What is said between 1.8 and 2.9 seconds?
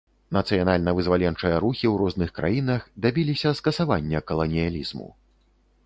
ў розных краінах